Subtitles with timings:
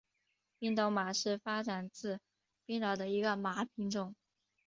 [0.57, 2.19] 冰岛马是发展自
[2.65, 4.15] 冰岛的一个马品种。